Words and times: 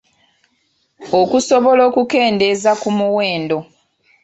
Okusobola 1.21 1.81
okukendeeza 1.89 2.71
ku 2.81 2.89
muwendo. 2.97 3.57